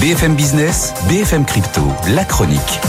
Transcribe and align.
BFM 0.00 0.36
Business, 0.36 0.94
BFM 1.08 1.44
Crypto, 1.44 1.80
la 2.14 2.24
chronique. 2.24 2.80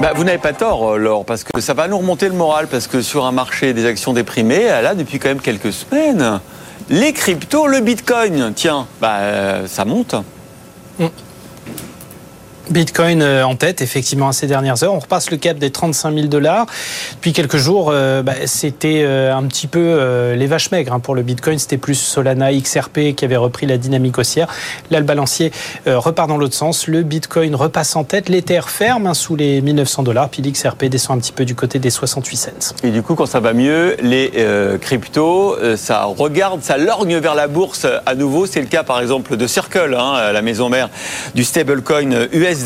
Bah, 0.00 0.12
vous 0.14 0.22
n'avez 0.22 0.38
pas 0.38 0.52
tort, 0.52 0.92
euh, 0.92 0.98
Laure, 0.98 1.24
parce 1.24 1.42
que 1.42 1.60
ça 1.60 1.74
va 1.74 1.88
nous 1.88 1.98
remonter 1.98 2.28
le 2.28 2.34
moral, 2.34 2.68
parce 2.68 2.86
que 2.86 3.02
sur 3.02 3.26
un 3.26 3.32
marché 3.32 3.72
des 3.72 3.84
actions 3.84 4.12
déprimées, 4.12 4.66
là, 4.66 4.94
depuis 4.94 5.18
quand 5.18 5.30
même 5.30 5.40
quelques 5.40 5.72
semaines, 5.72 6.38
les 6.90 7.12
cryptos, 7.12 7.66
le 7.66 7.80
bitcoin, 7.80 8.52
tiens, 8.54 8.86
bah, 9.00 9.16
euh, 9.18 9.66
ça 9.66 9.84
monte. 9.84 10.14
Mm. 11.00 11.06
Bitcoin 12.72 13.22
euh, 13.22 13.44
en 13.44 13.54
tête, 13.54 13.82
effectivement, 13.82 14.28
à 14.28 14.32
ces 14.32 14.46
dernières 14.46 14.82
heures. 14.82 14.94
On 14.94 14.98
repasse 14.98 15.30
le 15.30 15.36
cap 15.36 15.58
des 15.58 15.70
35 15.70 16.14
000 16.14 16.26
dollars. 16.26 16.66
Depuis 17.12 17.32
quelques 17.32 17.58
jours, 17.58 17.90
euh, 17.92 18.22
bah, 18.22 18.32
c'était 18.46 19.02
euh, 19.04 19.36
un 19.36 19.44
petit 19.44 19.66
peu 19.66 20.32
les 20.34 20.46
vaches 20.46 20.70
maigres 20.70 20.94
hein, 20.94 21.00
pour 21.00 21.14
le 21.14 21.22
Bitcoin. 21.22 21.58
C'était 21.58 21.76
plus 21.76 21.94
Solana, 21.94 22.52
XRP 22.52 23.14
qui 23.14 23.24
avait 23.24 23.36
repris 23.36 23.66
la 23.66 23.76
dynamique 23.76 24.18
haussière. 24.18 24.48
Là, 24.90 24.98
le 24.98 25.04
balancier 25.04 25.52
repart 25.86 26.28
dans 26.28 26.38
l'autre 26.38 26.54
sens. 26.54 26.86
Le 26.86 27.02
Bitcoin 27.02 27.54
repasse 27.54 27.94
en 27.94 28.04
tête. 28.04 28.28
L'Ether 28.28 28.62
ferme 28.66 29.06
hein, 29.06 29.14
sous 29.14 29.36
les 29.36 29.60
1900 29.60 30.02
dollars. 30.02 30.30
Puis 30.30 30.42
l'XRP 30.42 30.86
descend 30.86 31.18
un 31.18 31.20
petit 31.20 31.32
peu 31.32 31.44
du 31.44 31.54
côté 31.54 31.78
des 31.78 31.90
68 31.90 32.36
cents. 32.36 32.74
Et 32.82 32.90
du 32.90 33.02
coup, 33.02 33.14
quand 33.14 33.26
ça 33.26 33.40
va 33.40 33.52
mieux, 33.52 33.96
les 34.02 34.32
cryptos, 34.80 35.56
ça 35.76 36.04
regarde, 36.04 36.62
ça 36.62 36.78
lorgne 36.78 37.18
vers 37.18 37.34
la 37.34 37.48
bourse 37.48 37.86
à 38.06 38.14
nouveau. 38.14 38.46
C'est 38.46 38.60
le 38.60 38.66
cas, 38.66 38.82
par 38.82 39.00
exemple, 39.00 39.36
de 39.36 39.46
Circle, 39.46 39.94
hein, 39.98 40.32
la 40.32 40.42
maison 40.42 40.68
mère 40.68 40.88
du 41.34 41.44
stablecoin 41.44 42.28
US 42.32 42.61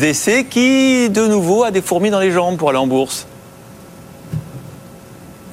Qui, 0.49 1.09
de 1.09 1.27
nouveau, 1.27 1.63
a 1.63 1.71
des 1.71 1.81
fourmis 1.81 2.09
dans 2.09 2.19
les 2.19 2.31
jambes 2.31 2.57
pour 2.57 2.69
aller 2.69 2.77
en 2.77 2.87
bourse. 2.87 3.27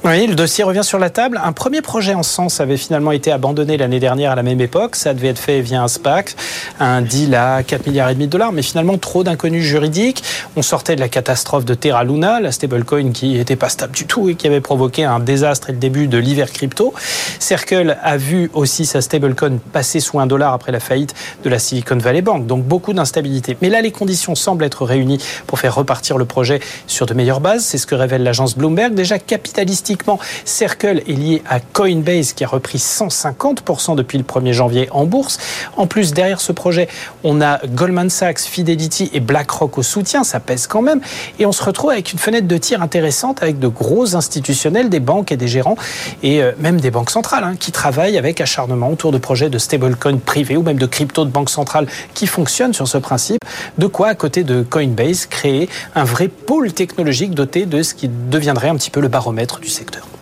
Oui, 0.05 0.27
le 0.27 0.35
dossier 0.35 0.63
revient 0.63 0.83
sur 0.83 0.99
la 0.99 1.09
table. 1.09 1.41
Un 1.43 1.51
premier 1.51 1.81
projet 1.81 2.13
en 2.13 2.21
sens 2.21 2.59
avait 2.59 2.77
finalement 2.77 3.11
été 3.11 3.31
abandonné 3.31 3.75
l'année 3.75 3.99
dernière 3.99 4.33
à 4.33 4.35
la 4.35 4.43
même 4.43 4.61
époque. 4.61 4.95
Ça 4.95 5.15
devait 5.15 5.29
être 5.29 5.39
fait 5.39 5.61
via 5.61 5.81
un 5.81 5.87
SPAC, 5.87 6.35
un 6.79 7.01
deal 7.01 7.33
à 7.33 7.63
4 7.63 7.87
milliards 7.87 8.09
et 8.09 8.13
demi 8.13 8.27
de 8.27 8.31
dollars, 8.31 8.51
mais 8.51 8.61
finalement 8.61 8.99
trop 8.99 9.23
d'inconnus 9.23 9.63
juridiques. 9.63 10.23
On 10.55 10.61
sortait 10.61 10.95
de 10.95 10.99
la 10.99 11.09
catastrophe 11.09 11.65
de 11.65 11.73
Terra 11.73 12.03
Luna, 12.03 12.39
la 12.39 12.51
stablecoin 12.51 13.13
qui 13.13 13.29
n'était 13.29 13.55
pas 13.55 13.67
stable 13.69 13.95
du 13.95 14.05
tout 14.05 14.29
et 14.29 14.35
qui 14.35 14.45
avait 14.45 14.61
provoqué 14.61 15.05
un 15.05 15.19
désastre 15.19 15.71
et 15.71 15.73
le 15.73 15.79
début 15.79 16.05
de 16.05 16.19
l'hiver 16.19 16.51
crypto. 16.51 16.93
Circle 17.39 17.97
a 17.99 18.17
vu 18.17 18.51
aussi 18.53 18.85
sa 18.85 19.01
stablecoin 19.01 19.57
passer 19.73 19.99
sous 19.99 20.19
un 20.19 20.27
dollar 20.27 20.53
après 20.53 20.71
la 20.71 20.79
faillite 20.79 21.15
de 21.43 21.49
la 21.49 21.57
Silicon 21.57 21.97
Valley 21.97 22.21
Bank. 22.21 22.45
Donc 22.45 22.63
beaucoup 22.63 22.93
d'instabilité. 22.93 23.57
Mais 23.63 23.69
là, 23.69 23.81
les 23.81 23.91
conditions 23.91 24.35
semblent 24.35 24.65
être 24.65 24.85
réunies 24.85 25.17
pour 25.47 25.57
faire 25.57 25.73
repartir 25.73 26.19
le 26.19 26.25
projet 26.25 26.59
sur 26.85 27.07
de 27.07 27.15
meilleures 27.15 27.41
bases. 27.41 27.65
C'est 27.65 27.79
ce 27.79 27.87
que 27.87 27.95
révèle 27.95 28.21
l'agence 28.21 28.55
Bloomberg. 28.55 28.93
Déjà 28.93 29.17
capitalistique 29.17 29.94
Circle 30.45 31.01
est 31.07 31.13
lié 31.13 31.41
à 31.49 31.59
Coinbase 31.59 32.33
qui 32.33 32.43
a 32.43 32.47
repris 32.47 32.77
150% 32.77 33.95
depuis 33.95 34.17
le 34.17 34.23
1er 34.23 34.53
janvier 34.53 34.87
en 34.91 35.05
bourse. 35.05 35.37
En 35.77 35.87
plus, 35.87 36.13
derrière 36.13 36.41
ce 36.41 36.51
projet, 36.51 36.87
on 37.23 37.41
a 37.41 37.59
Goldman 37.67 38.09
Sachs, 38.09 38.41
Fidelity 38.41 39.09
et 39.13 39.19
BlackRock 39.19 39.77
au 39.77 39.83
soutien. 39.83 40.23
Ça 40.23 40.39
pèse 40.39 40.67
quand 40.67 40.81
même. 40.81 41.01
Et 41.39 41.45
on 41.45 41.51
se 41.51 41.63
retrouve 41.63 41.91
avec 41.91 42.13
une 42.13 42.19
fenêtre 42.19 42.47
de 42.47 42.57
tir 42.57 42.81
intéressante 42.81 43.41
avec 43.41 43.59
de 43.59 43.67
gros 43.67 44.15
institutionnels, 44.15 44.89
des 44.89 44.99
banques 44.99 45.31
et 45.31 45.37
des 45.37 45.47
gérants 45.47 45.77
et 46.23 46.41
euh, 46.41 46.51
même 46.59 46.79
des 46.79 46.91
banques 46.91 47.09
centrales 47.09 47.43
hein, 47.43 47.55
qui 47.59 47.71
travaillent 47.71 48.17
avec 48.17 48.41
acharnement 48.41 48.89
autour 48.89 49.11
de 49.11 49.17
projets 49.17 49.49
de 49.49 49.57
stablecoin 49.57 50.17
privés 50.17 50.57
ou 50.57 50.63
même 50.63 50.77
de 50.77 50.85
crypto 50.85 51.25
de 51.25 51.29
banques 51.29 51.49
centrales 51.49 51.87
qui 52.13 52.27
fonctionnent 52.27 52.73
sur 52.73 52.87
ce 52.87 52.97
principe. 52.97 53.39
De 53.77 53.87
quoi, 53.87 54.09
à 54.09 54.15
côté 54.15 54.43
de 54.43 54.63
Coinbase, 54.63 55.25
créer 55.25 55.69
un 55.95 56.03
vrai 56.03 56.27
pôle 56.27 56.73
technologique 56.73 57.33
doté 57.33 57.65
de 57.65 57.83
ce 57.83 57.93
qui 57.93 58.07
deviendrait 58.07 58.69
un 58.69 58.75
petit 58.75 58.89
peu 58.89 58.99
le 58.99 59.07
baromètre 59.07 59.59
du 59.59 59.69
secteur. 59.85 60.14